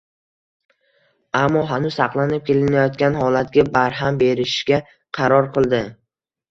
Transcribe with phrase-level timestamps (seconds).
[1.41, 4.85] ammo hanuz saqlanib kelayotgan holatga barham berishga
[5.21, 5.87] qaror qildi.